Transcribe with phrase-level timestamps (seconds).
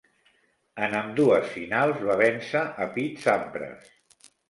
[0.85, 3.97] En ambdues finals, va vèncer a Pete Sampras.